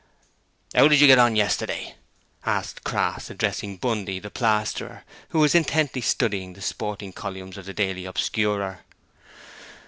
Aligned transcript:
'How 0.73 0.87
did 0.87 0.99
you 0.99 1.05
get 1.05 1.19
on 1.19 1.35
yesterday?' 1.35 1.93
asked 2.43 2.83
Crass, 2.83 3.29
addressing 3.29 3.77
Bundy, 3.77 4.17
the 4.17 4.31
plasterer, 4.31 5.03
who 5.29 5.37
was 5.37 5.53
intently 5.53 6.01
studying 6.01 6.53
the 6.53 6.61
sporting 6.63 7.13
columns 7.13 7.55
of 7.55 7.67
the 7.67 7.73
Daily 7.75 8.05
Obscurer. 8.05 8.79